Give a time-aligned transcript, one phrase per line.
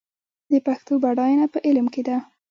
[0.51, 2.17] د پښتو بډاینه په علم کې ده.